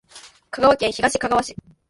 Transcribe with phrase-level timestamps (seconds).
[0.49, 1.55] 香川県東かがわ市